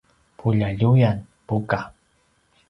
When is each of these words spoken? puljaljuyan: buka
puljaljuyan: 0.43 1.19
buka 1.47 1.83